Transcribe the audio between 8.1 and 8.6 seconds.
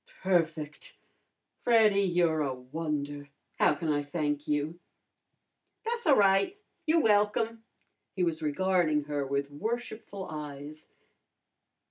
He was